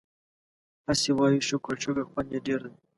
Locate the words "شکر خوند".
1.83-2.29